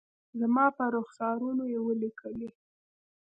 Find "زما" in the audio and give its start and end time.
0.39-0.65